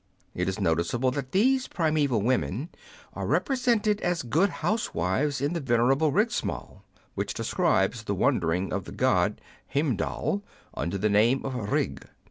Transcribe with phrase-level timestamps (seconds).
[0.33, 2.69] It is noticeable that these primeval women
[3.13, 6.81] are represented as good housewives in the venerable Rigsmal,
[7.13, 9.39] which describes the wanderings of the god
[9.75, 10.41] Heimdal,
[10.73, 12.07] under the name of Rig.